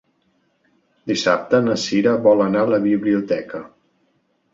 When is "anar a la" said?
2.45-2.81